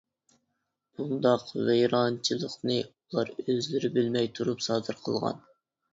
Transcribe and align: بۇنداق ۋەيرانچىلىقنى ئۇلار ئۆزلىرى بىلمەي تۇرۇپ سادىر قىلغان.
بۇنداق 1.01 1.43
ۋەيرانچىلىقنى 1.67 2.79
ئۇلار 2.87 3.31
ئۆزلىرى 3.45 3.95
بىلمەي 3.99 4.31
تۇرۇپ 4.41 4.65
سادىر 4.71 4.99
قىلغان. 5.07 5.39